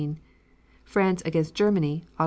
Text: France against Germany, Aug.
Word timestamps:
France 0.83 1.21
against 1.25 1.53
Germany, 1.53 2.07
Aug. 2.17 2.19